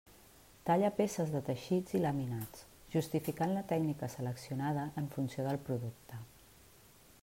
[0.69, 2.65] Talla peces de teixits i laminats,
[2.95, 6.21] justificant la tècnica seleccionada en funció del producte.